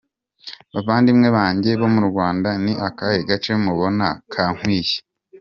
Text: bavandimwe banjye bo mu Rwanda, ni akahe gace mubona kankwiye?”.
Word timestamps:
bavandimwe 0.73 1.27
banjye 1.37 1.71
bo 1.79 1.87
mu 1.93 2.01
Rwanda, 2.09 2.49
ni 2.63 2.73
akahe 2.87 3.19
gace 3.29 3.51
mubona 3.65 4.07
kankwiye?”. 4.33 4.95